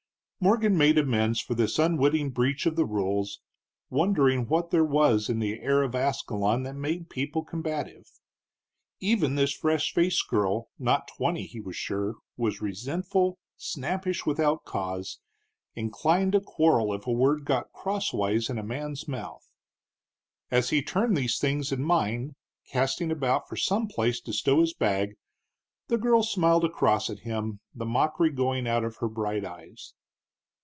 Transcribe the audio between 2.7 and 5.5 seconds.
the rules, wondering what there was in